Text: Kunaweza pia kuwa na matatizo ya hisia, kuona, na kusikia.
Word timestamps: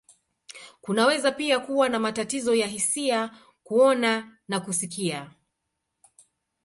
Kunaweza 0.81 1.31
pia 1.31 1.59
kuwa 1.59 1.89
na 1.89 1.99
matatizo 1.99 2.55
ya 2.55 2.67
hisia, 2.67 3.31
kuona, 3.63 4.37
na 4.47 4.59
kusikia. 4.59 5.31